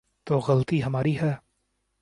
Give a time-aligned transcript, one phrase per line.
[0.23, 1.33] تو غلطی ہماری ہے۔